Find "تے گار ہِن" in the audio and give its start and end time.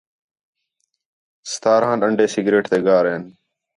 2.71-3.23